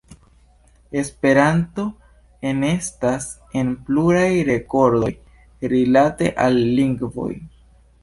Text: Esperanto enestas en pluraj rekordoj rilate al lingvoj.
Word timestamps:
Esperanto 1.01 1.83
enestas 2.53 3.27
en 3.61 3.69
pluraj 3.91 4.27
rekordoj 4.51 5.13
rilate 5.75 6.35
al 6.49 6.63
lingvoj. 6.83 7.33